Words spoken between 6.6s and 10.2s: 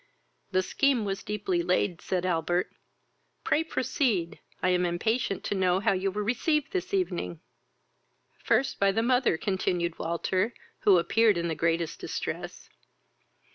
this evening." "First by the mother, (continued